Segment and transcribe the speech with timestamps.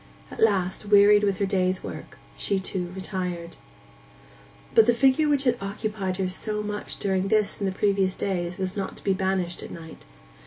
[0.31, 3.55] At last, wearied with her day's work, she too retired.
[4.73, 8.57] But the figure which had occupied her so much during this and the previous days
[8.57, 10.05] was not to be banished at night.